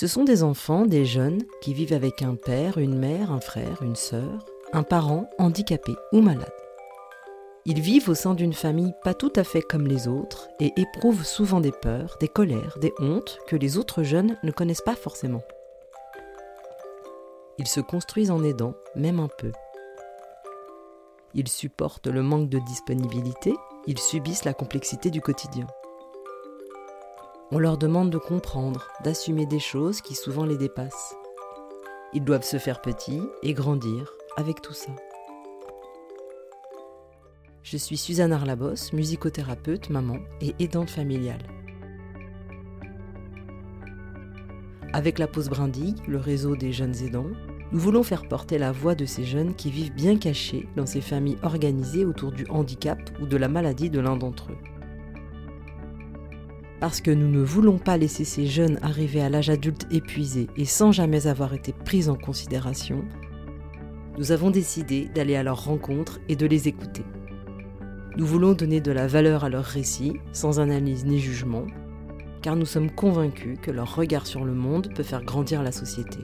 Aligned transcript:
Ce 0.00 0.06
sont 0.06 0.24
des 0.24 0.42
enfants, 0.42 0.86
des 0.86 1.04
jeunes, 1.04 1.42
qui 1.60 1.74
vivent 1.74 1.92
avec 1.92 2.22
un 2.22 2.34
père, 2.34 2.78
une 2.78 2.96
mère, 2.96 3.30
un 3.30 3.40
frère, 3.40 3.82
une 3.82 3.96
sœur, 3.96 4.46
un 4.72 4.82
parent 4.82 5.28
handicapé 5.36 5.94
ou 6.14 6.22
malade. 6.22 6.54
Ils 7.66 7.82
vivent 7.82 8.08
au 8.08 8.14
sein 8.14 8.32
d'une 8.32 8.54
famille 8.54 8.94
pas 9.04 9.12
tout 9.12 9.32
à 9.36 9.44
fait 9.44 9.60
comme 9.60 9.86
les 9.86 10.08
autres 10.08 10.48
et 10.58 10.72
éprouvent 10.78 11.26
souvent 11.26 11.60
des 11.60 11.70
peurs, 11.70 12.16
des 12.18 12.28
colères, 12.28 12.78
des 12.80 12.94
hontes 12.98 13.40
que 13.46 13.56
les 13.56 13.76
autres 13.76 14.02
jeunes 14.02 14.38
ne 14.42 14.50
connaissent 14.50 14.80
pas 14.80 14.96
forcément. 14.96 15.42
Ils 17.58 17.68
se 17.68 17.80
construisent 17.80 18.30
en 18.30 18.42
aidant, 18.42 18.72
même 18.96 19.20
un 19.20 19.28
peu. 19.28 19.52
Ils 21.34 21.48
supportent 21.48 22.06
le 22.06 22.22
manque 22.22 22.48
de 22.48 22.58
disponibilité, 22.60 23.52
ils 23.86 23.98
subissent 23.98 24.46
la 24.46 24.54
complexité 24.54 25.10
du 25.10 25.20
quotidien. 25.20 25.66
On 27.52 27.58
leur 27.58 27.78
demande 27.78 28.10
de 28.10 28.18
comprendre, 28.18 28.86
d'assumer 29.02 29.44
des 29.44 29.58
choses 29.58 30.02
qui 30.02 30.14
souvent 30.14 30.44
les 30.44 30.56
dépassent. 30.56 31.16
Ils 32.14 32.22
doivent 32.22 32.44
se 32.44 32.58
faire 32.58 32.80
petits 32.80 33.22
et 33.42 33.54
grandir 33.54 34.12
avec 34.36 34.62
tout 34.62 34.72
ça. 34.72 34.92
Je 37.64 37.76
suis 37.76 37.96
Suzanne 37.96 38.32
Arlabos, 38.32 38.92
musicothérapeute, 38.92 39.90
maman 39.90 40.18
et 40.40 40.54
aidante 40.60 40.90
familiale. 40.90 41.42
Avec 44.92 45.18
la 45.18 45.26
pause 45.26 45.48
brindille, 45.48 45.96
le 46.06 46.18
réseau 46.18 46.54
des 46.54 46.70
jeunes 46.70 47.02
aidants, 47.02 47.30
nous 47.72 47.80
voulons 47.80 48.04
faire 48.04 48.28
porter 48.28 48.58
la 48.58 48.70
voix 48.70 48.94
de 48.94 49.06
ces 49.06 49.24
jeunes 49.24 49.56
qui 49.56 49.72
vivent 49.72 49.94
bien 49.94 50.18
cachés 50.18 50.68
dans 50.76 50.86
ces 50.86 51.00
familles 51.00 51.38
organisées 51.42 52.04
autour 52.04 52.30
du 52.30 52.46
handicap 52.48 53.00
ou 53.20 53.26
de 53.26 53.36
la 53.36 53.48
maladie 53.48 53.90
de 53.90 53.98
l'un 53.98 54.16
d'entre 54.16 54.52
eux. 54.52 54.79
Parce 56.80 57.02
que 57.02 57.10
nous 57.10 57.28
ne 57.28 57.42
voulons 57.42 57.76
pas 57.76 57.98
laisser 57.98 58.24
ces 58.24 58.46
jeunes 58.46 58.78
arriver 58.80 59.20
à 59.20 59.28
l'âge 59.28 59.50
adulte 59.50 59.86
épuisés 59.90 60.48
et 60.56 60.64
sans 60.64 60.92
jamais 60.92 61.26
avoir 61.26 61.52
été 61.52 61.74
pris 61.74 62.08
en 62.08 62.16
considération, 62.16 63.04
nous 64.18 64.32
avons 64.32 64.50
décidé 64.50 65.10
d'aller 65.14 65.36
à 65.36 65.42
leur 65.42 65.64
rencontre 65.64 66.20
et 66.30 66.36
de 66.36 66.46
les 66.46 66.68
écouter. 66.68 67.04
Nous 68.16 68.26
voulons 68.26 68.54
donner 68.54 68.80
de 68.80 68.92
la 68.92 69.06
valeur 69.06 69.44
à 69.44 69.50
leurs 69.50 69.64
récits, 69.64 70.14
sans 70.32 70.58
analyse 70.58 71.04
ni 71.04 71.20
jugement, 71.20 71.66
car 72.40 72.56
nous 72.56 72.66
sommes 72.66 72.90
convaincus 72.90 73.58
que 73.60 73.70
leur 73.70 73.94
regard 73.94 74.26
sur 74.26 74.46
le 74.46 74.54
monde 74.54 74.90
peut 74.94 75.02
faire 75.02 75.22
grandir 75.22 75.62
la 75.62 75.72
société. 75.72 76.18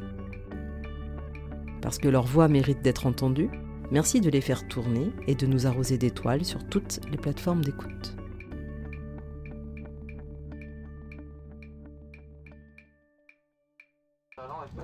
Parce 1.83 1.99
que 1.99 2.09
leur 2.09 2.25
voix 2.25 2.49
mérite 2.49 2.83
d'être 2.83 3.07
entendue, 3.07 3.51
merci 3.91 4.23
de 4.23 4.31
les 4.31 4.41
faire 4.41 4.67
tourner 4.67 5.13
et 5.27 5.35
de 5.35 5.47
nous 5.47 5.67
arroser 5.67 5.99
d'étoiles 5.99 6.45
sur 6.45 6.67
toutes 6.67 7.01
les 7.11 7.19
plateformes 7.19 7.63
d'écoute. 7.63 8.17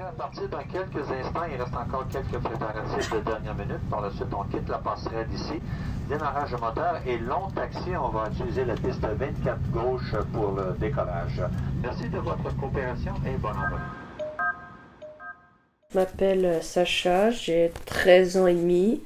À 0.01 0.13
partir 0.13 0.49
dans 0.49 0.63
quelques 0.63 1.11
instants. 1.11 1.45
Il 1.53 1.61
reste 1.61 1.77
encore 1.77 2.07
quelques 2.09 2.43
préparatifs 2.43 3.13
de 3.13 3.21
dernière 3.21 3.55
minute? 3.55 3.91
Par 3.91 4.01
la 4.01 4.11
suite, 4.11 4.33
on 4.33 4.45
quitte 4.45 4.69
la 4.69 4.79
passerelle 4.79 5.29
ici. 5.35 5.61
Démarrage 6.09 6.53
moteur 6.53 7.01
et 7.07 7.19
long 7.19 7.49
taxi. 7.55 7.91
On 7.95 8.09
va 8.09 8.29
utiliser 8.31 8.65
la 8.65 8.75
piste 8.75 9.05
24 9.05 9.71
gauche 9.71 10.15
pour 10.33 10.53
le 10.53 10.75
décollage. 10.79 11.43
Merci 11.83 12.09
de 12.09 12.19
votre 12.19 12.57
coopération 12.57 13.13
et 13.27 13.37
bonne 13.37 13.57
envol. 13.57 13.81
Je 15.91 15.99
m'appelle 15.99 16.63
Sacha, 16.63 17.31
j'ai 17.31 17.73
13 17.85 18.37
ans 18.39 18.47
et 18.47 18.55
demi. 18.55 19.03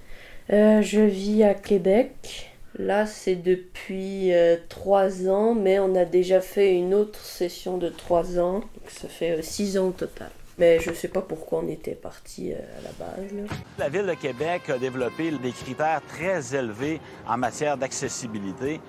Euh, 0.53 0.81
je 0.81 1.01
vis 1.01 1.43
à 1.43 1.55
Québec. 1.55 2.56
Là, 2.79 3.07
c'est 3.07 3.37
depuis 3.37 4.33
3 4.69 5.23
euh, 5.25 5.31
ans, 5.31 5.55
mais 5.55 5.79
on 5.79 5.95
a 5.95 6.05
déjà 6.05 6.41
fait 6.41 6.75
une 6.75 6.93
autre 6.93 7.19
session 7.21 7.79
de 7.79 7.89
3 7.89 8.39
ans. 8.39 8.61
Donc 8.61 8.91
ça 8.91 9.09
fait 9.09 9.43
6 9.43 9.77
euh, 9.77 9.81
ans 9.81 9.89
au 9.89 9.93
total. 9.93 10.31
Mais 10.59 10.81
je 10.81 10.91
ne 10.91 10.95
sais 10.95 11.09
pas 11.09 11.23
pourquoi 11.23 11.61
on 11.65 11.69
était 11.69 11.95
parti 11.95 12.53
euh, 12.53 12.57
à 12.57 12.83
la 12.83 12.91
base. 12.99 13.49
La 13.79 13.89
Ville 13.89 14.07
de 14.07 14.15
Québec 14.15 14.69
a 14.69 14.79
développé 14.79 15.31
des 15.31 15.53
critères 15.53 16.03
très 16.09 16.55
élevés 16.55 17.01
en 17.27 17.39
matière 17.39 17.77
d'accessibilité. 17.77 18.81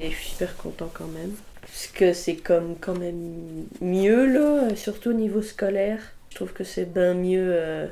Et 0.00 0.10
je 0.10 0.16
suis 0.16 0.30
super 0.30 0.56
content 0.56 0.90
quand 0.92 1.06
même. 1.08 1.32
Parce 1.60 1.86
que 1.86 2.12
c'est 2.12 2.36
comme 2.36 2.76
quand 2.78 2.98
même 2.98 3.66
mieux, 3.80 4.26
là, 4.26 4.74
surtout 4.76 5.10
au 5.10 5.14
niveau 5.14 5.42
scolaire. 5.42 6.00
Je 6.30 6.36
trouve 6.36 6.52
que 6.52 6.64
c'est 6.64 6.92
bien 6.92 7.14
mieux 7.14 7.50
euh, 7.52 7.86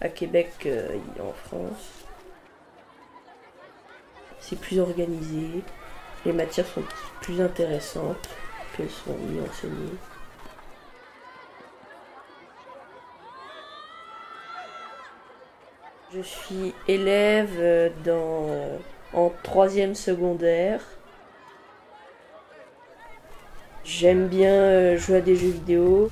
à 0.00 0.08
Québec 0.08 0.52
qu'en 0.62 1.32
France. 1.32 2.05
C'est 4.48 4.60
plus 4.60 4.78
organisé, 4.78 5.64
les 6.24 6.32
matières 6.32 6.68
sont 6.68 6.84
plus 7.20 7.40
intéressantes, 7.40 8.28
qu'elles 8.76 8.88
sont 8.88 9.16
mieux 9.28 9.42
enseignées. 9.42 9.98
Je 16.14 16.20
suis 16.20 16.72
élève 16.86 17.56
euh, 17.58 17.88
euh, 18.06 18.78
en 19.12 19.32
troisième 19.42 19.96
secondaire. 19.96 20.80
J'aime 23.82 24.28
bien 24.28 24.54
euh, 24.54 24.96
jouer 24.96 25.16
à 25.16 25.20
des 25.22 25.34
jeux 25.34 25.50
vidéo, 25.50 26.08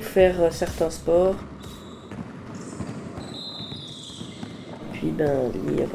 faire 0.00 0.52
certains 0.52 0.90
sports, 0.90 1.34
puis 5.03 5.03
ben, 5.16 5.52
lire 5.68 5.88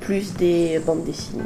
plus 0.00 0.34
des 0.34 0.78
bandes 0.80 1.04
dessinées. 1.04 1.42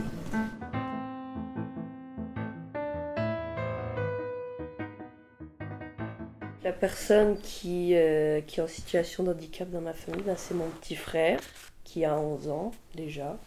La 6.64 6.72
personne 6.72 7.38
qui, 7.38 7.94
euh, 7.94 8.40
qui 8.40 8.60
est 8.60 8.62
en 8.62 8.66
situation 8.66 9.24
de 9.24 9.30
handicap 9.30 9.70
dans 9.70 9.80
ma 9.80 9.92
famille, 9.92 10.22
ben, 10.22 10.34
c'est 10.36 10.54
mon 10.54 10.68
petit 10.80 10.96
frère, 10.96 11.38
qui 11.84 12.04
a 12.04 12.18
11 12.18 12.48
ans 12.48 12.72
déjà. 12.94 13.38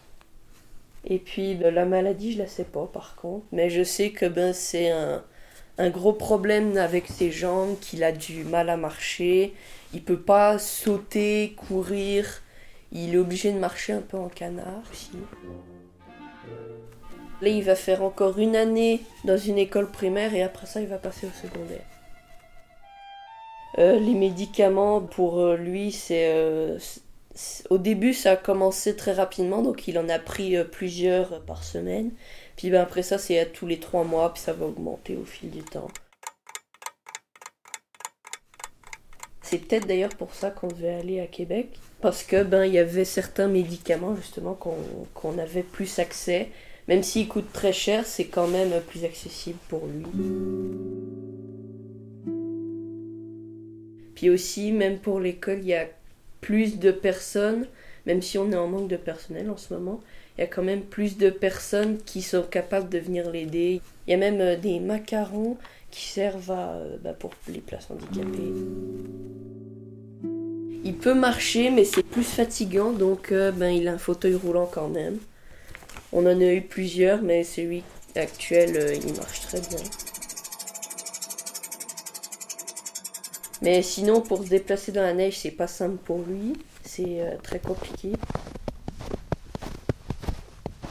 Et 1.04 1.18
puis 1.18 1.54
ben, 1.54 1.74
la 1.74 1.86
maladie, 1.86 2.32
je 2.32 2.38
la 2.38 2.46
sais 2.46 2.64
pas 2.64 2.86
par 2.86 3.16
contre, 3.16 3.46
mais 3.52 3.68
je 3.68 3.82
sais 3.82 4.10
que 4.10 4.26
ben, 4.26 4.52
c'est 4.52 4.90
un, 4.90 5.22
un 5.78 5.90
gros 5.90 6.12
problème 6.12 6.76
avec 6.76 7.08
ses 7.08 7.30
jambes, 7.30 7.78
qu'il 7.80 8.04
a 8.04 8.12
du 8.12 8.44
mal 8.44 8.70
à 8.70 8.76
marcher, 8.76 9.54
il 9.92 10.02
peut 10.02 10.20
pas 10.20 10.58
sauter, 10.58 11.54
courir, 11.56 12.42
il 12.92 13.14
est 13.14 13.18
obligé 13.18 13.52
de 13.52 13.58
marcher 13.58 13.92
un 13.92 14.00
peu 14.00 14.16
en 14.16 14.28
canard 14.28 14.82
aussi. 14.90 15.12
Là, 17.40 17.48
il 17.48 17.62
va 17.62 17.74
faire 17.74 18.02
encore 18.02 18.38
une 18.38 18.56
année 18.56 19.00
dans 19.24 19.38
une 19.38 19.58
école 19.58 19.90
primaire 19.90 20.34
et 20.34 20.42
après 20.42 20.66
ça, 20.66 20.80
il 20.80 20.88
va 20.88 20.98
passer 20.98 21.26
au 21.26 21.30
secondaire. 21.30 21.84
Euh, 23.78 23.98
les 23.98 24.14
médicaments 24.14 25.00
pour 25.00 25.38
euh, 25.38 25.56
lui, 25.56 25.96
euh, 26.10 26.78
c'est 27.34 27.70
au 27.70 27.78
début 27.78 28.12
ça 28.12 28.32
a 28.32 28.36
commencé 28.36 28.96
très 28.96 29.12
rapidement, 29.12 29.62
donc 29.62 29.86
il 29.86 29.96
en 29.98 30.08
a 30.08 30.18
pris 30.18 30.56
plusieurs 30.64 31.40
par 31.42 31.62
semaine. 31.62 32.10
Puis 32.56 32.70
ben, 32.70 32.82
après 32.82 33.02
ça, 33.02 33.16
c'est 33.16 33.38
à 33.38 33.46
tous 33.46 33.66
les 33.66 33.78
trois 33.78 34.04
mois, 34.04 34.34
puis 34.34 34.42
ça 34.42 34.52
va 34.52 34.66
augmenter 34.66 35.16
au 35.16 35.24
fil 35.24 35.50
du 35.50 35.62
temps. 35.62 35.88
C'est 39.50 39.58
peut-être 39.58 39.88
d'ailleurs 39.88 40.14
pour 40.14 40.32
ça 40.32 40.50
qu'on 40.52 40.68
devait 40.68 40.94
aller 40.94 41.18
à 41.18 41.26
Québec, 41.26 41.70
parce 42.00 42.22
que 42.22 42.44
ben 42.44 42.64
il 42.66 42.72
y 42.72 42.78
avait 42.78 43.04
certains 43.04 43.48
médicaments 43.48 44.14
justement 44.14 44.54
qu'on 44.54 45.38
avait 45.38 45.64
plus 45.64 45.98
accès. 45.98 46.50
Même 46.86 47.02
s'ils 47.02 47.26
coûtent 47.26 47.52
très 47.52 47.72
cher, 47.72 48.06
c'est 48.06 48.26
quand 48.26 48.46
même 48.46 48.70
plus 48.86 49.04
accessible 49.04 49.58
pour 49.68 49.88
lui. 49.88 50.06
Puis 54.14 54.30
aussi, 54.30 54.70
même 54.70 54.98
pour 54.98 55.18
l'école, 55.18 55.58
il 55.62 55.66
y 55.66 55.74
a 55.74 55.88
plus 56.40 56.78
de 56.78 56.92
personnes, 56.92 57.66
même 58.06 58.22
si 58.22 58.38
on 58.38 58.50
est 58.52 58.56
en 58.56 58.68
manque 58.68 58.88
de 58.88 58.96
personnel 58.96 59.50
en 59.50 59.56
ce 59.56 59.74
moment, 59.74 60.00
il 60.36 60.40
y 60.40 60.44
a 60.44 60.46
quand 60.46 60.62
même 60.62 60.82
plus 60.82 61.18
de 61.18 61.28
personnes 61.28 61.98
qui 61.98 62.22
sont 62.22 62.42
capables 62.42 62.88
de 62.88 62.98
venir 62.98 63.30
l'aider. 63.30 63.82
Il 64.06 64.10
y 64.10 64.14
a 64.14 64.16
même 64.16 64.40
euh, 64.40 64.56
des 64.56 64.80
macarons 64.80 65.58
qui 65.90 66.06
servent 66.06 66.50
euh, 66.50 66.96
bah, 67.02 67.12
pour 67.12 67.32
les 67.48 67.60
places 67.60 67.88
handicapées. 67.90 68.54
Il 70.82 70.94
peut 70.94 71.14
marcher, 71.14 71.70
mais 71.70 71.84
c'est 71.84 72.02
plus 72.02 72.24
fatigant, 72.24 72.92
donc 72.92 73.32
euh, 73.32 73.52
ben, 73.52 73.68
il 73.68 73.86
a 73.86 73.92
un 73.92 73.98
fauteuil 73.98 74.34
roulant 74.34 74.68
quand 74.72 74.88
même. 74.88 75.18
On 76.12 76.20
en 76.20 76.40
a 76.40 76.52
eu 76.52 76.62
plusieurs, 76.62 77.22
mais 77.22 77.44
celui 77.44 77.82
actuel, 78.16 78.98
il 79.04 79.14
marche 79.14 79.40
très 79.42 79.60
bien. 79.60 79.78
Mais 83.62 83.82
sinon, 83.82 84.22
pour 84.22 84.42
se 84.42 84.48
déplacer 84.48 84.90
dans 84.90 85.02
la 85.02 85.12
neige, 85.12 85.38
c'est 85.38 85.50
pas 85.50 85.66
simple 85.66 85.98
pour 86.02 86.22
lui. 86.26 86.54
C'est 86.92 87.20
euh, 87.20 87.36
très 87.40 87.60
compliqué. 87.60 88.14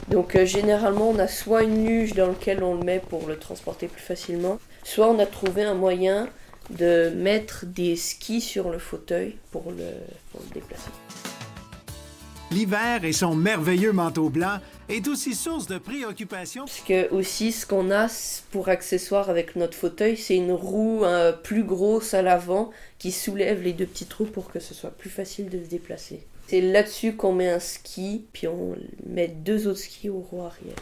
Donc 0.08 0.34
euh, 0.34 0.46
généralement, 0.46 1.10
on 1.10 1.18
a 1.18 1.28
soit 1.28 1.62
une 1.62 1.86
luge 1.86 2.14
dans 2.14 2.28
laquelle 2.28 2.62
on 2.62 2.74
le 2.74 2.82
met 2.82 3.00
pour 3.00 3.28
le 3.28 3.36
transporter 3.36 3.86
plus 3.86 4.00
facilement, 4.00 4.58
soit 4.82 5.10
on 5.10 5.18
a 5.18 5.26
trouvé 5.26 5.62
un 5.62 5.74
moyen 5.74 6.30
de 6.70 7.12
mettre 7.14 7.66
des 7.66 7.96
skis 7.96 8.40
sur 8.40 8.70
le 8.70 8.78
fauteuil 8.78 9.36
pour 9.50 9.72
le, 9.72 9.84
pour 10.32 10.40
le 10.40 10.54
déplacer. 10.54 10.88
L'hiver 12.50 13.04
et 13.04 13.12
son 13.12 13.34
merveilleux 13.34 13.92
manteau 13.92 14.30
blanc 14.30 14.58
est 14.90 15.08
aussi 15.08 15.34
source 15.34 15.66
de 15.66 15.78
préoccupation. 15.78 16.64
Parce 16.64 16.80
que 16.80 17.10
aussi, 17.10 17.52
ce 17.52 17.66
qu'on 17.66 17.90
a 17.90 18.08
pour 18.50 18.68
accessoire 18.68 19.30
avec 19.30 19.56
notre 19.56 19.76
fauteuil, 19.76 20.16
c'est 20.16 20.36
une 20.36 20.52
roue 20.52 21.04
plus 21.42 21.64
grosse 21.64 22.14
à 22.14 22.22
l'avant 22.22 22.70
qui 22.98 23.12
soulève 23.12 23.62
les 23.62 23.72
deux 23.72 23.86
petits 23.86 24.06
trous 24.06 24.26
pour 24.26 24.50
que 24.50 24.60
ce 24.60 24.74
soit 24.74 24.90
plus 24.90 25.10
facile 25.10 25.48
de 25.48 25.62
se 25.62 25.68
déplacer. 25.68 26.20
C'est 26.48 26.60
là-dessus 26.60 27.14
qu'on 27.14 27.32
met 27.32 27.48
un 27.48 27.60
ski, 27.60 28.24
puis 28.32 28.48
on 28.48 28.76
met 29.06 29.28
deux 29.28 29.68
autres 29.68 29.78
skis 29.78 30.08
au 30.08 30.18
roue 30.18 30.42
arrière. 30.42 30.74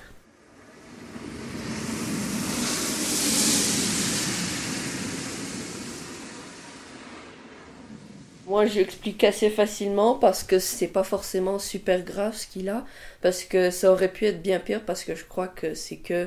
Moi, 8.49 8.65
j'explique 8.65 9.25
assez 9.25 9.51
facilement 9.51 10.15
parce 10.15 10.43
que 10.43 10.59
c'est 10.59 10.89
pas 10.89 11.05
forcément 11.05 11.59
super 11.59 12.03
grave 12.03 12.35
ce 12.35 12.47
qu'il 12.47 12.71
a, 12.71 12.87
parce 13.21 13.45
que 13.45 13.71
ça 13.71 13.93
aurait 13.93 14.11
pu 14.11 14.25
être 14.25 14.41
bien 14.41 14.59
pire, 14.59 14.83
parce 14.87 15.05
que 15.05 15.15
je 15.15 15.25
crois 15.27 15.49
que 15.49 15.75
c'est 15.75 15.99
que 15.99 16.27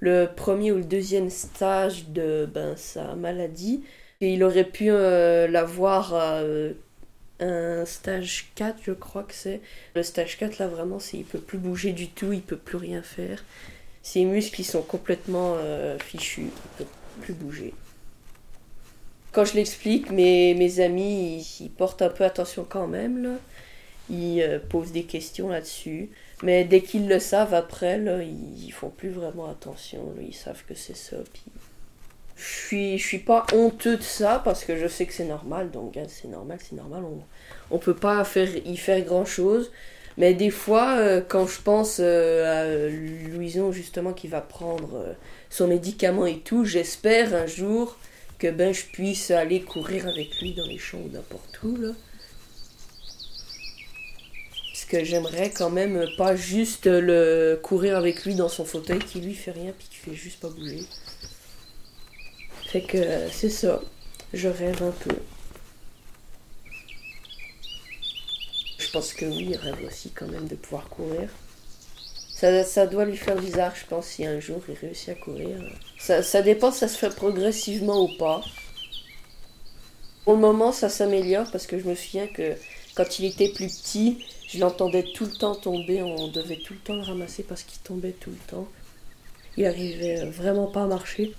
le 0.00 0.26
premier 0.26 0.72
ou 0.72 0.78
le 0.78 0.84
deuxième 0.84 1.30
stage 1.30 2.08
de 2.08 2.48
ben, 2.52 2.74
sa 2.76 3.14
maladie, 3.14 3.84
et 4.20 4.34
il 4.34 4.42
aurait 4.42 4.64
pu 4.64 4.90
euh, 4.90 5.46
l'avoir 5.46 6.12
euh, 6.14 6.72
un 7.38 7.84
stage 7.84 8.50
4, 8.56 8.78
je 8.82 8.92
crois 8.92 9.22
que 9.22 9.34
c'est. 9.34 9.60
Le 9.94 10.02
stage 10.02 10.38
4, 10.38 10.58
là, 10.58 10.66
vraiment, 10.66 10.98
c'est 10.98 11.18
il 11.18 11.24
peut 11.24 11.38
plus 11.38 11.58
bouger 11.58 11.92
du 11.92 12.08
tout, 12.08 12.32
il 12.32 12.42
peut 12.42 12.56
plus 12.56 12.78
rien 12.78 13.02
faire. 13.02 13.44
Ses 14.02 14.24
muscles, 14.24 14.60
ils 14.60 14.64
sont 14.64 14.82
complètement 14.82 15.54
euh, 15.58 15.96
fichus, 16.00 16.50
il 16.50 16.84
peut 16.84 16.90
plus 17.20 17.34
bouger. 17.34 17.74
Quand 19.32 19.44
je 19.44 19.54
l'explique, 19.54 20.10
mes, 20.10 20.54
mes 20.54 20.80
amis, 20.80 21.46
ils, 21.60 21.70
portent 21.70 22.02
un 22.02 22.08
peu 22.08 22.24
attention 22.24 22.66
quand 22.68 22.86
même, 22.86 23.22
là. 23.22 23.30
Ils 24.10 24.42
euh, 24.42 24.58
posent 24.58 24.90
des 24.90 25.04
questions 25.04 25.48
là-dessus. 25.48 26.10
Mais 26.42 26.64
dès 26.64 26.80
qu'ils 26.80 27.08
le 27.08 27.20
savent, 27.20 27.54
après, 27.54 27.98
là, 27.98 28.22
ils, 28.22 28.64
ils 28.64 28.72
font 28.72 28.90
plus 28.90 29.10
vraiment 29.10 29.48
attention. 29.48 30.00
Ils 30.20 30.34
savent 30.34 30.64
que 30.68 30.74
c'est 30.74 30.96
ça. 30.96 31.16
Puis... 31.32 31.44
Je 32.36 32.66
suis, 32.66 32.98
je 32.98 33.06
suis 33.06 33.18
pas 33.18 33.44
honteux 33.52 33.98
de 33.98 34.02
ça 34.02 34.40
parce 34.42 34.64
que 34.64 34.74
je 34.76 34.88
sais 34.88 35.04
que 35.04 35.12
c'est 35.12 35.26
normal. 35.26 35.70
Donc, 35.70 35.98
c'est 36.08 36.28
normal, 36.28 36.58
c'est 36.60 36.74
normal. 36.74 37.04
On, 37.04 37.76
on 37.76 37.78
peut 37.78 37.94
pas 37.94 38.24
faire, 38.24 38.48
y 38.64 38.76
faire 38.78 39.00
grand-chose. 39.02 39.70
Mais 40.16 40.34
des 40.34 40.50
fois, 40.50 40.96
euh, 40.98 41.20
quand 41.26 41.46
je 41.46 41.60
pense 41.60 41.98
euh, 42.00 42.88
à 42.88 42.88
Louison, 43.28 43.72
justement, 43.72 44.12
qui 44.12 44.26
va 44.26 44.40
prendre 44.40 45.14
son 45.50 45.68
médicament 45.68 46.26
et 46.26 46.38
tout, 46.38 46.64
j'espère 46.64 47.34
un 47.34 47.46
jour 47.46 47.96
que 48.40 48.50
ben 48.50 48.72
je 48.72 48.84
puisse 48.86 49.30
aller 49.30 49.60
courir 49.60 50.08
avec 50.08 50.40
lui 50.40 50.54
dans 50.54 50.66
les 50.66 50.78
champs 50.78 50.98
ou 50.98 51.10
n'importe 51.10 51.62
où 51.62 51.76
là. 51.76 51.90
Parce 54.72 54.84
que 54.86 55.04
j'aimerais 55.04 55.50
quand 55.50 55.70
même 55.70 56.08
pas 56.16 56.34
juste 56.34 56.86
le 56.86 57.60
courir 57.62 57.96
avec 57.96 58.24
lui 58.24 58.34
dans 58.34 58.48
son 58.48 58.64
fauteuil 58.64 58.98
qui 58.98 59.20
lui 59.20 59.34
fait 59.34 59.50
rien 59.52 59.72
puis 59.78 59.86
qui 59.88 59.96
fait 59.96 60.14
juste 60.14 60.40
pas 60.40 60.48
bouger. 60.48 60.82
Fait 62.66 62.82
que 62.82 63.28
c'est 63.30 63.50
ça. 63.50 63.80
Je 64.32 64.48
rêve 64.48 64.82
un 64.82 64.92
peu. 64.92 65.16
Je 68.78 68.90
pense 68.90 69.12
que 69.12 69.26
oui, 69.26 69.48
il 69.50 69.56
rêve 69.56 69.84
aussi 69.86 70.10
quand 70.10 70.28
même 70.28 70.48
de 70.48 70.54
pouvoir 70.54 70.88
courir. 70.88 71.28
Ça, 72.40 72.86
doit 72.86 73.04
lui 73.04 73.18
faire 73.18 73.36
bizarre, 73.36 73.74
je 73.76 73.84
pense, 73.84 74.06
si 74.06 74.24
un 74.24 74.40
jour 74.40 74.62
il 74.66 74.74
réussit 74.74 75.10
à 75.10 75.14
courir. 75.14 75.58
Ça, 75.98 76.22
ça 76.22 76.40
dépend 76.40 76.72
ça 76.72 76.88
se 76.88 76.96
fait 76.96 77.14
progressivement 77.14 78.02
ou 78.02 78.16
pas. 78.16 78.40
Pour 80.24 80.34
le 80.34 80.40
moment, 80.40 80.72
ça 80.72 80.88
s'améliore 80.88 81.50
parce 81.52 81.66
que 81.66 81.78
je 81.78 81.84
me 81.84 81.94
souviens 81.94 82.26
que 82.28 82.54
quand 82.94 83.18
il 83.18 83.26
était 83.26 83.50
plus 83.50 83.66
petit, 83.66 84.24
je 84.48 84.58
l'entendais 84.58 85.04
tout 85.12 85.26
le 85.26 85.32
temps 85.32 85.54
tomber. 85.54 86.00
On 86.02 86.28
devait 86.28 86.56
tout 86.56 86.72
le 86.72 86.78
temps 86.80 86.94
le 86.94 87.02
ramasser 87.02 87.42
parce 87.42 87.62
qu'il 87.62 87.78
tombait 87.80 88.12
tout 88.12 88.30
le 88.30 88.50
temps. 88.50 88.68
Il 89.58 89.66
arrivait 89.66 90.24
vraiment 90.24 90.68
pas 90.68 90.84
à 90.84 90.86
marcher. 90.86 91.34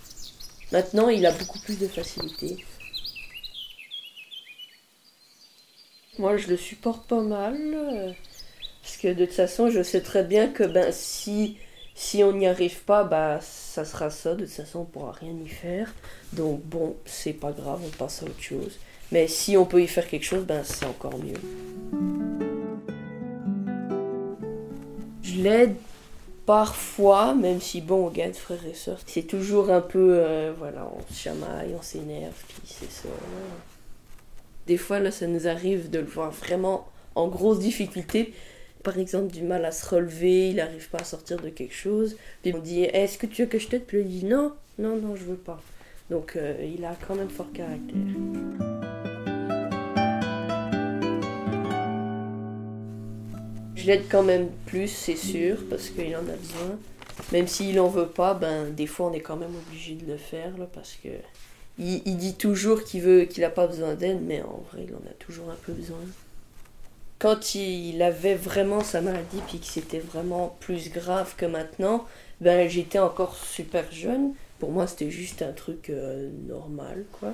Maintenant, 0.71 1.09
il 1.09 1.25
a 1.25 1.31
beaucoup 1.31 1.59
plus 1.61 1.79
de 1.79 1.87
facilité. 1.87 2.63
Moi, 6.19 6.37
je 6.37 6.47
le 6.47 6.57
supporte 6.57 7.07
pas 7.07 7.21
mal. 7.21 8.15
Parce 8.81 8.97
que 8.97 9.09
de 9.09 9.25
toute 9.25 9.35
façon, 9.35 9.69
je 9.69 9.83
sais 9.83 10.01
très 10.01 10.23
bien 10.23 10.47
que 10.47 10.63
ben, 10.63 10.91
si, 10.91 11.57
si 11.95 12.23
on 12.23 12.33
n'y 12.33 12.47
arrive 12.47 12.83
pas, 12.83 13.03
bah, 13.03 13.39
ça 13.41 13.85
sera 13.85 14.09
ça. 14.09 14.35
De 14.35 14.45
toute 14.45 14.53
façon, 14.53 14.79
on 14.79 14.85
pourra 14.85 15.11
rien 15.11 15.33
y 15.43 15.47
faire. 15.47 15.93
Donc 16.33 16.61
bon, 16.63 16.95
c'est 17.05 17.33
pas 17.33 17.51
grave, 17.51 17.81
on 17.85 17.97
passe 17.97 18.23
à 18.23 18.25
autre 18.25 18.41
chose. 18.41 18.79
Mais 19.11 19.27
si 19.27 19.57
on 19.57 19.65
peut 19.65 19.81
y 19.81 19.87
faire 19.87 20.07
quelque 20.07 20.25
chose, 20.25 20.45
ben, 20.45 20.63
c'est 20.63 20.85
encore 20.85 21.17
mieux. 21.17 21.33
Je 25.21 25.41
l'aide 25.41 25.75
parfois, 26.45 27.33
même 27.33 27.61
si 27.61 27.81
bon, 27.81 28.07
on 28.07 28.09
gagne 28.09 28.33
frères 28.33 28.65
et 28.65 28.73
sœurs, 28.73 28.99
c'est 29.05 29.23
toujours 29.23 29.69
un 29.69 29.81
peu, 29.81 30.15
euh, 30.15 30.53
voilà, 30.57 30.89
on 30.93 31.13
se 31.13 31.19
chamaille, 31.19 31.75
on 31.77 31.81
s'énerve, 31.81 32.33
puis 32.47 32.57
c'est 32.65 32.91
ça. 32.91 33.09
Des 34.67 34.77
fois, 34.77 34.99
là, 34.99 35.11
ça 35.11 35.27
nous 35.27 35.47
arrive 35.47 35.89
de 35.89 35.99
le 35.99 36.05
voir 36.05 36.31
vraiment 36.31 36.87
en 37.15 37.27
grosse 37.27 37.59
difficulté 37.59 38.33
par 38.83 38.97
exemple 38.97 39.31
du 39.31 39.43
mal 39.43 39.65
à 39.65 39.71
se 39.71 39.87
relever, 39.87 40.49
il 40.49 40.55
n'arrive 40.55 40.89
pas 40.89 40.99
à 40.99 41.03
sortir 41.03 41.37
de 41.37 41.49
quelque 41.49 41.73
chose. 41.73 42.17
Puis 42.41 42.53
on 42.53 42.59
dit 42.59 42.83
Est-ce 42.83 43.17
que 43.17 43.27
tu 43.27 43.43
veux 43.43 43.47
que 43.47 43.59
je 43.59 43.67
t'aide 43.67 43.85
Puis 43.85 44.01
il 44.01 44.07
dit 44.07 44.25
Non, 44.25 44.53
non, 44.79 44.95
non, 44.97 45.15
je 45.15 45.23
veux 45.23 45.35
pas. 45.35 45.61
Donc 46.09 46.35
euh, 46.35 46.55
il 46.75 46.83
a 46.83 46.95
quand 47.07 47.15
même 47.15 47.29
fort 47.29 47.51
caractère. 47.53 47.95
Je 53.75 53.87
l'aide 53.87 54.03
quand 54.09 54.23
même 54.23 54.49
plus, 54.67 54.87
c'est 54.87 55.15
sûr, 55.15 55.57
parce 55.69 55.89
qu'il 55.89 56.15
en 56.15 56.19
a 56.19 56.35
besoin. 56.35 56.77
Même 57.31 57.47
s'il 57.47 57.79
en 57.79 57.87
veut 57.87 58.07
pas, 58.07 58.33
ben 58.33 58.69
des 58.71 58.87
fois 58.87 59.07
on 59.07 59.13
est 59.13 59.21
quand 59.21 59.37
même 59.37 59.55
obligé 59.55 59.95
de 59.95 60.05
le 60.05 60.17
faire 60.17 60.57
là, 60.57 60.67
parce 60.71 60.97
que 61.03 61.09
il, 61.79 62.17
dit 62.17 62.35
toujours 62.35 62.83
qu'il 62.83 63.01
veut 63.01 63.23
qu'il 63.23 63.43
a 63.43 63.49
pas 63.49 63.65
besoin 63.65 63.95
d'aide, 63.95 64.19
mais 64.21 64.41
en 64.41 64.63
vrai 64.71 64.85
il 64.87 64.93
en 64.93 65.09
a 65.09 65.13
toujours 65.17 65.49
un 65.49 65.57
peu 65.65 65.71
besoin 65.71 65.97
quand 67.21 67.53
il 67.53 68.01
avait 68.01 68.33
vraiment 68.33 68.83
sa 68.83 68.99
maladie, 68.99 69.41
puis 69.47 69.59
que 69.59 69.67
c'était 69.67 69.99
vraiment 69.99 70.55
plus 70.59 70.89
grave 70.89 71.35
que 71.37 71.45
maintenant, 71.45 72.03
ben 72.41 72.67
j'étais 72.67 72.97
encore 72.97 73.35
super 73.35 73.91
jeune. 73.91 74.33
Pour 74.57 74.71
moi, 74.71 74.87
c'était 74.87 75.11
juste 75.11 75.43
un 75.43 75.51
truc 75.51 75.91
euh, 75.91 76.31
normal, 76.47 77.05
quoi. 77.11 77.33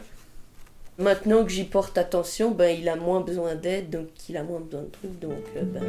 Maintenant 0.97 1.45
que 1.45 1.51
j'y 1.51 1.63
porte 1.63 1.97
attention, 1.97 2.51
ben 2.51 2.77
il 2.77 2.89
a 2.89 2.97
moins 2.97 3.21
besoin 3.21 3.55
d'aide, 3.55 3.89
donc 3.89 4.07
il 4.27 4.35
a 4.35 4.43
moins 4.43 4.59
besoin 4.59 4.81
de 4.81 4.89
trucs, 4.89 5.19
donc 5.19 5.43
euh, 5.55 5.63
ben. 5.63 5.83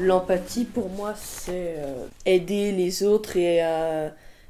L'empathie 0.00 0.64
pour 0.64 0.88
moi, 0.88 1.14
c'est 1.14 1.76
euh, 1.78 2.06
aider 2.26 2.72
les 2.72 3.04
autres 3.04 3.36
et 3.36 3.58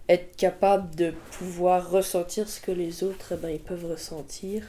être 0.08 0.34
capable 0.36 0.94
de 0.94 1.12
pouvoir 1.32 1.90
ressentir 1.90 2.48
ce 2.48 2.58
que 2.58 2.72
les 2.72 3.04
autres, 3.04 3.34
ben, 3.36 3.50
ils 3.50 3.60
peuvent 3.60 3.84
ressentir 3.84 4.62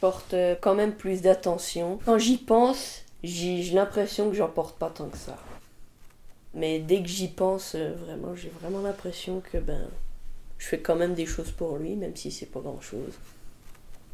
porte 0.00 0.34
euh, 0.34 0.54
quand 0.60 0.74
même 0.74 0.94
plus 0.94 1.22
d'attention. 1.22 1.98
Quand 2.04 2.18
j'y 2.18 2.36
pense, 2.36 3.04
j'ai 3.22 3.62
l'impression 3.72 4.30
que 4.30 4.36
j'en 4.36 4.48
porte 4.48 4.78
pas 4.78 4.90
tant 4.90 5.08
que 5.08 5.18
ça. 5.18 5.36
Mais 6.54 6.78
dès 6.78 7.02
que 7.02 7.08
j'y 7.08 7.28
pense, 7.28 7.74
euh, 7.74 7.94
vraiment, 8.06 8.34
j'ai 8.34 8.50
vraiment 8.60 8.80
l'impression 8.80 9.40
que 9.40 9.58
ben, 9.58 9.88
je 10.58 10.66
fais 10.66 10.80
quand 10.80 10.96
même 10.96 11.14
des 11.14 11.26
choses 11.26 11.50
pour 11.50 11.76
lui, 11.76 11.94
même 11.94 12.16
si 12.16 12.30
c'est 12.30 12.46
pas 12.46 12.60
grand 12.60 12.80
chose. 12.80 13.18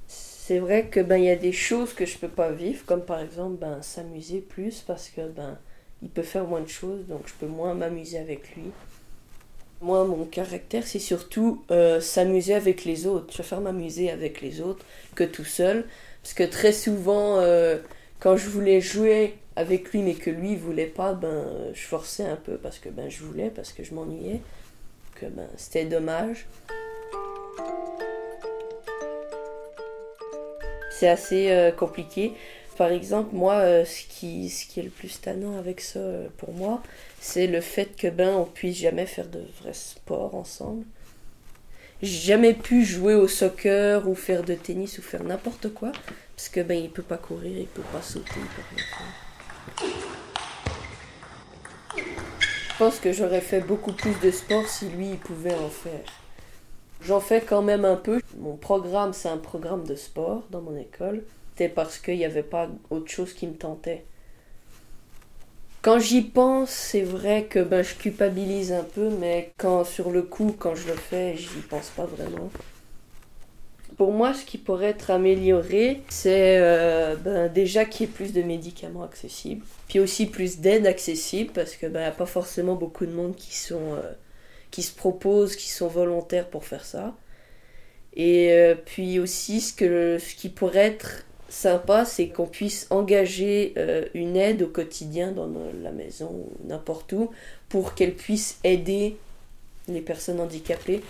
C'est 0.06 0.58
vrai 0.58 0.88
que 0.88 1.00
ben 1.00 1.16
il 1.16 1.24
y 1.24 1.30
a 1.30 1.36
des 1.36 1.52
choses 1.52 1.94
que 1.94 2.04
je 2.04 2.18
peux 2.18 2.28
pas 2.28 2.50
vivre, 2.50 2.84
comme 2.84 3.02
par 3.02 3.20
exemple 3.20 3.56
ben 3.56 3.80
s'amuser 3.80 4.40
plus 4.40 4.82
parce 4.82 5.08
que 5.08 5.26
ben 5.26 5.56
il 6.02 6.10
peut 6.10 6.22
faire 6.22 6.44
moins 6.44 6.60
de 6.60 6.68
choses, 6.68 7.06
donc 7.06 7.22
je 7.26 7.32
peux 7.32 7.46
moins 7.46 7.72
m'amuser 7.72 8.18
avec 8.18 8.54
lui. 8.54 8.64
Moi, 9.84 10.06
mon 10.06 10.24
caractère, 10.24 10.86
c'est 10.86 10.98
surtout 10.98 11.62
euh, 11.70 12.00
s'amuser 12.00 12.54
avec 12.54 12.86
les 12.86 13.06
autres. 13.06 13.26
Je 13.28 13.34
préfère 13.34 13.60
m'amuser 13.60 14.10
avec 14.10 14.40
les 14.40 14.62
autres 14.62 14.82
que 15.14 15.24
tout 15.24 15.44
seul. 15.44 15.84
Parce 16.22 16.32
que 16.32 16.42
très 16.42 16.72
souvent, 16.72 17.36
euh, 17.40 17.76
quand 18.18 18.38
je 18.38 18.48
voulais 18.48 18.80
jouer 18.80 19.34
avec 19.56 19.92
lui, 19.92 20.00
mais 20.00 20.14
que 20.14 20.30
lui 20.30 20.52
ne 20.52 20.56
voulait 20.56 20.86
pas, 20.86 21.12
ben, 21.12 21.44
je 21.74 21.82
forçais 21.82 22.24
un 22.24 22.36
peu 22.36 22.56
parce 22.56 22.78
que 22.78 22.88
ben, 22.88 23.10
je 23.10 23.22
voulais, 23.24 23.50
parce 23.50 23.74
que 23.74 23.84
je 23.84 23.92
m'ennuyais. 23.92 24.40
Que 25.16 25.26
ben, 25.26 25.48
c'était 25.58 25.84
dommage. 25.84 26.46
C'est 30.98 31.08
assez 31.08 31.50
euh, 31.50 31.72
compliqué. 31.72 32.32
Par 32.76 32.90
exemple, 32.90 33.34
moi, 33.34 33.54
euh, 33.54 33.84
ce, 33.84 34.04
qui, 34.08 34.46
est 34.46 34.82
le 34.82 34.90
plus 34.90 35.20
tannant 35.20 35.56
avec 35.58 35.80
ça 35.80 36.00
euh, 36.00 36.26
pour 36.38 36.52
moi, 36.52 36.82
c'est 37.20 37.46
le 37.46 37.60
fait 37.60 37.96
que 37.96 38.08
ben 38.08 38.34
on 38.34 38.44
puisse 38.44 38.78
jamais 38.78 39.06
faire 39.06 39.28
de 39.28 39.40
vrai 39.60 39.72
sport 39.72 40.34
ensemble. 40.34 40.84
J'ai 42.02 42.32
jamais 42.32 42.52
pu 42.52 42.84
jouer 42.84 43.14
au 43.14 43.28
soccer 43.28 44.08
ou 44.08 44.16
faire 44.16 44.42
de 44.42 44.54
tennis 44.54 44.98
ou 44.98 45.02
faire 45.02 45.22
n'importe 45.22 45.72
quoi 45.72 45.92
parce 46.36 46.48
que 46.48 46.60
ben 46.60 46.76
il 46.76 46.90
peut 46.90 47.02
pas 47.02 47.16
courir, 47.16 47.56
il 47.56 47.66
peut 47.66 47.82
pas 47.92 48.02
sauter. 48.02 48.40
Je 51.86 52.78
pense 52.78 52.98
que 52.98 53.12
j'aurais 53.12 53.40
fait 53.40 53.60
beaucoup 53.60 53.92
plus 53.92 54.18
de 54.20 54.32
sport 54.32 54.68
si 54.68 54.88
lui 54.88 55.14
pouvait 55.14 55.54
en 55.54 55.68
faire. 55.68 56.04
J'en 57.00 57.20
fais 57.20 57.40
quand 57.40 57.62
même 57.62 57.84
un 57.84 57.96
peu. 57.96 58.20
Mon 58.36 58.56
programme 58.56 59.12
c'est 59.12 59.28
un 59.28 59.38
programme 59.38 59.86
de 59.86 59.94
sport 59.94 60.42
dans 60.50 60.60
mon 60.60 60.76
école 60.76 61.22
c'était 61.54 61.68
parce 61.68 61.98
qu'il 61.98 62.16
n'y 62.16 62.24
avait 62.24 62.42
pas 62.42 62.68
autre 62.90 63.10
chose 63.10 63.32
qui 63.32 63.46
me 63.46 63.54
tentait. 63.54 64.04
Quand 65.82 66.00
j'y 66.00 66.22
pense, 66.22 66.70
c'est 66.70 67.02
vrai 67.02 67.44
que 67.44 67.60
ben, 67.60 67.82
je 67.82 67.94
culpabilise 67.94 68.72
un 68.72 68.82
peu, 68.82 69.10
mais 69.10 69.52
quand 69.56 69.84
sur 69.84 70.10
le 70.10 70.22
coup, 70.22 70.54
quand 70.58 70.74
je 70.74 70.88
le 70.88 70.94
fais, 70.94 71.36
j'y 71.36 71.60
pense 71.68 71.90
pas 71.90 72.06
vraiment. 72.06 72.50
Pour 73.96 74.10
moi, 74.10 74.34
ce 74.34 74.44
qui 74.44 74.58
pourrait 74.58 74.88
être 74.88 75.12
amélioré, 75.12 76.02
c'est 76.08 76.58
euh, 76.58 77.14
ben, 77.16 77.52
déjà 77.52 77.84
qu'il 77.84 78.06
y 78.06 78.10
ait 78.10 78.12
plus 78.12 78.32
de 78.32 78.42
médicaments 78.42 79.04
accessibles, 79.04 79.64
puis 79.88 80.00
aussi 80.00 80.26
plus 80.26 80.58
d'aide 80.58 80.86
accessible, 80.88 81.52
parce 81.52 81.76
qu'il 81.76 81.90
ben, 81.90 82.00
n'y 82.00 82.06
a 82.06 82.10
pas 82.10 82.26
forcément 82.26 82.74
beaucoup 82.74 83.06
de 83.06 83.12
monde 83.12 83.36
qui, 83.36 83.54
sont, 83.54 83.94
euh, 83.94 84.12
qui 84.72 84.82
se 84.82 84.92
proposent, 84.92 85.54
qui 85.54 85.70
sont 85.70 85.88
volontaires 85.88 86.48
pour 86.48 86.64
faire 86.64 86.84
ça. 86.84 87.14
Et 88.14 88.52
euh, 88.52 88.74
puis 88.74 89.20
aussi, 89.20 89.60
ce, 89.60 89.72
que, 89.72 90.18
ce 90.18 90.34
qui 90.34 90.48
pourrait 90.48 90.86
être 90.86 91.24
sympa, 91.54 92.04
c'est 92.04 92.28
qu'on 92.28 92.46
puisse 92.46 92.86
engager 92.90 93.74
une 94.14 94.36
aide 94.36 94.62
au 94.62 94.68
quotidien 94.68 95.32
dans 95.32 95.48
la 95.82 95.92
maison 95.92 96.26
ou 96.26 96.52
n'importe 96.68 97.12
où, 97.12 97.30
pour 97.68 97.94
qu'elle 97.94 98.14
puisse 98.14 98.58
aider 98.64 99.16
les 99.88 100.00
personnes 100.00 100.40
handicapées 100.40 101.02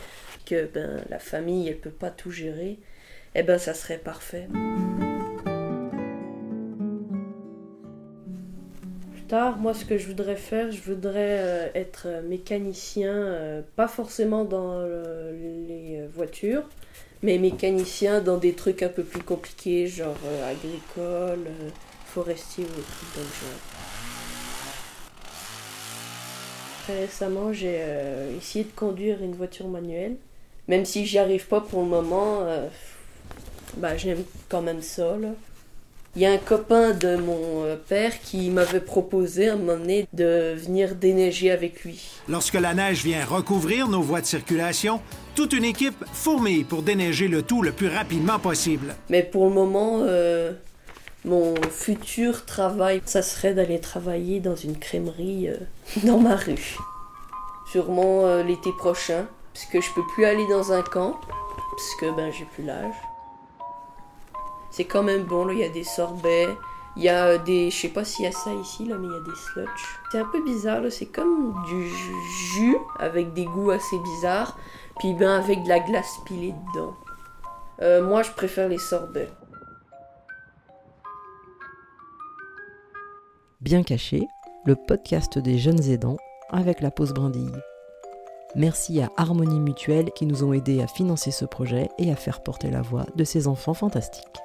que 0.46 0.66
ben, 0.66 1.02
la 1.08 1.18
famille 1.18 1.68
elle 1.68 1.78
peut 1.78 1.90
pas 1.90 2.10
tout 2.10 2.30
gérer, 2.30 2.78
eh 3.34 3.42
ben 3.42 3.58
ça 3.58 3.74
serait 3.74 3.98
parfait. 3.98 4.48
Plus 9.12 9.22
tard, 9.28 9.56
moi 9.58 9.74
ce 9.74 9.84
que 9.84 9.96
je 9.96 10.06
voudrais 10.06 10.36
faire, 10.36 10.70
je 10.70 10.82
voudrais 10.82 11.38
euh, 11.40 11.68
être 11.74 12.08
mécanicien, 12.28 13.14
euh, 13.14 13.62
pas 13.76 13.88
forcément 13.88 14.44
dans 14.44 14.82
les 15.32 16.06
voitures, 16.12 16.68
mais 17.24 17.38
mécanicien 17.38 18.20
dans 18.20 18.36
des 18.36 18.52
trucs 18.52 18.82
un 18.82 18.88
peu 18.88 19.02
plus 19.02 19.22
compliqués, 19.22 19.88
genre 19.88 20.14
euh, 20.26 20.52
agricole, 20.52 21.50
forestier 22.06 22.64
ou 22.64 22.68
trucs 22.68 23.16
dans 23.16 23.22
récemment, 26.86 27.52
j'ai 27.52 27.82
essayé 28.36 28.64
de 28.64 28.70
conduire 28.76 29.22
une 29.22 29.34
voiture 29.34 29.66
manuelle. 29.68 30.16
Même 30.68 30.84
si 30.84 31.04
j'y 31.06 31.18
arrive 31.18 31.46
pas 31.46 31.60
pour 31.60 31.82
le 31.82 31.88
moment, 31.88 32.42
euh, 32.42 32.68
bah, 33.78 33.96
j'aime 33.96 34.24
quand 34.48 34.62
même 34.62 34.82
ça. 34.82 35.16
Il 36.16 36.22
y 36.22 36.26
a 36.26 36.30
un 36.30 36.38
copain 36.38 36.92
de 36.92 37.16
mon 37.16 37.64
euh, 37.64 37.76
père 37.76 38.20
qui 38.20 38.50
m'avait 38.50 38.80
proposé 38.80 39.48
à 39.48 39.54
un 39.54 39.56
moment 39.56 39.78
donné 39.78 40.06
de 40.12 40.54
venir 40.56 40.94
déneiger 40.94 41.50
avec 41.50 41.82
lui. 41.82 42.00
Lorsque 42.28 42.54
la 42.54 42.72
neige 42.72 43.02
vient 43.02 43.24
recouvrir 43.24 43.88
nos 43.88 44.00
voies 44.00 44.20
de 44.20 44.26
circulation, 44.26 45.00
toute 45.34 45.52
une 45.52 45.64
équipe 45.64 46.04
fourmille 46.12 46.62
pour 46.62 46.82
déneiger 46.82 47.26
le 47.26 47.42
tout 47.42 47.62
le 47.62 47.72
plus 47.72 47.88
rapidement 47.88 48.38
possible. 48.38 48.94
Mais 49.10 49.24
pour 49.24 49.46
le 49.46 49.54
moment, 49.54 50.02
euh, 50.02 50.52
mon 51.24 51.54
futur 51.70 52.44
travail, 52.44 53.02
ça 53.06 53.22
serait 53.22 53.54
d'aller 53.54 53.80
travailler 53.80 54.38
dans 54.38 54.56
une 54.56 54.78
crèmerie 54.78 55.48
dans 56.04 56.20
ma 56.20 56.36
rue. 56.36 56.76
Sûrement 57.72 58.42
l'été 58.44 58.70
prochain 58.78 59.26
parce 59.52 59.66
que 59.66 59.80
je 59.80 59.90
peux 59.94 60.06
plus 60.14 60.24
aller 60.24 60.46
dans 60.48 60.72
un 60.72 60.82
camp, 60.82 61.18
parce 61.70 61.94
que 62.00 62.14
ben 62.16 62.30
j'ai 62.32 62.44
plus 62.44 62.64
l'âge. 62.64 62.94
C'est 64.76 64.86
quand 64.86 65.04
même 65.04 65.22
bon, 65.22 65.48
il 65.50 65.58
y 65.58 65.62
a 65.62 65.68
des 65.68 65.84
sorbets, 65.84 66.48
il 66.96 67.04
y 67.04 67.08
a 67.08 67.38
des. 67.38 67.70
Je 67.70 67.76
sais 67.76 67.88
pas 67.90 68.02
s'il 68.02 68.24
y 68.24 68.28
a 68.28 68.32
ça 68.32 68.52
ici, 68.52 68.84
là, 68.84 68.96
mais 68.98 69.06
il 69.06 69.12
y 69.12 69.16
a 69.16 69.20
des 69.20 69.36
sludge. 69.36 69.68
C'est 70.10 70.18
un 70.18 70.24
peu 70.24 70.42
bizarre, 70.42 70.82
c'est 70.90 71.06
comme 71.06 71.54
du 71.68 71.88
jus 72.56 72.76
avec 72.98 73.32
des 73.34 73.44
goûts 73.44 73.70
assez 73.70 73.96
bizarres, 74.00 74.58
puis 74.98 75.14
ben 75.14 75.30
avec 75.30 75.62
de 75.62 75.68
la 75.68 75.78
glace 75.78 76.18
pilée 76.26 76.52
dedans. 76.72 76.92
Euh, 77.82 78.04
moi, 78.04 78.24
je 78.24 78.32
préfère 78.32 78.68
les 78.68 78.78
sorbets. 78.78 79.30
Bien 83.60 83.84
caché, 83.84 84.26
le 84.64 84.74
podcast 84.74 85.38
des 85.38 85.56
jeunes 85.56 85.84
aidants 85.84 86.16
avec 86.50 86.80
la 86.80 86.90
pause 86.90 87.14
brindille. 87.14 87.62
Merci 88.56 89.00
à 89.00 89.12
Harmonie 89.18 89.60
Mutuelle 89.60 90.10
qui 90.16 90.26
nous 90.26 90.42
ont 90.42 90.52
aidés 90.52 90.82
à 90.82 90.88
financer 90.88 91.30
ce 91.30 91.44
projet 91.44 91.90
et 91.98 92.10
à 92.10 92.16
faire 92.16 92.42
porter 92.42 92.72
la 92.72 92.82
voix 92.82 93.06
de 93.14 93.22
ces 93.22 93.46
enfants 93.46 93.74
fantastiques. 93.74 94.40